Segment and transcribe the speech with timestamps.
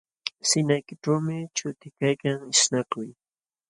[0.49, 3.09] Sinqaykićhuumi chuti kaykan ishnakuy